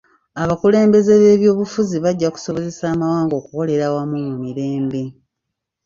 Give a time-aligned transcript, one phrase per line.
[0.41, 5.01] Abakulembeze b'ebyobufuzi bajja kusobozesa amawanga okukolera awamu mu mirembe.